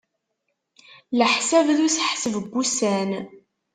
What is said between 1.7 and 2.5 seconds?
d useḥseb n